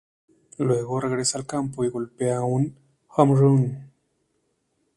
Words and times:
Luego, 0.57 0.99
regresa 0.99 1.37
al 1.37 1.45
campo 1.45 1.85
y 1.85 1.89
golpea 1.89 2.41
un 2.41 2.75
home 3.09 3.35
run. 3.35 3.91